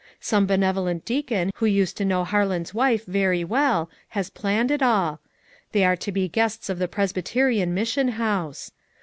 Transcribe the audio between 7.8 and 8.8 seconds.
sion House.